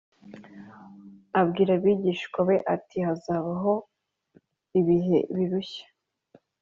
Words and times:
abwira 1.39 1.71
abigishwa 1.77 2.39
be 2.47 2.57
ati 2.73 2.97
hazabaho 3.05 3.73
ibihe 4.79 5.17
birushya 5.35 5.85